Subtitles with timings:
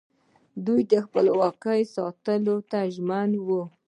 [0.65, 3.61] دوی خپلواکي ساتلو ته ژمن وو